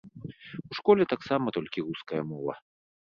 У 0.59 0.77
школе 0.79 1.03
таксама 1.13 1.53
толькі 1.59 1.85
руская 1.91 2.21
мова. 2.31 2.53